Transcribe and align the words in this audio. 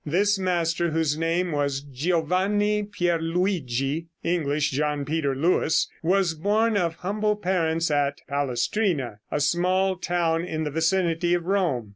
This 0.03 0.39
master, 0.39 0.89
whose 0.89 1.15
name 1.15 1.51
was 1.51 1.81
Giovanni 1.81 2.81
Pierluigi 2.81 4.07
(English, 4.23 4.71
John 4.71 5.05
Peter 5.05 5.35
Lewis), 5.35 5.91
was 6.01 6.33
born 6.33 6.75
of 6.75 6.95
humble 6.95 7.35
parents 7.35 7.91
at 7.91 8.17
Palestrina, 8.27 9.19
a 9.31 9.39
small 9.39 9.95
town 9.97 10.43
in 10.43 10.63
the 10.63 10.71
vicinity 10.71 11.35
of 11.35 11.45
Rome. 11.45 11.89